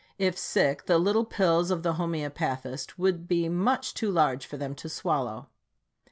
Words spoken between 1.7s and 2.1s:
the